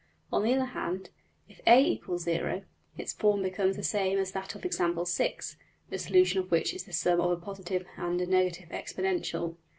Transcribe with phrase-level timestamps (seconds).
[0.33, 1.11] On the other hand,
[1.47, 2.63] if $a = 0$,
[2.97, 5.57] its form becomes the same as that of Example~6,
[5.91, 9.57] the solution of which is the sum of a positive and a negative exponential.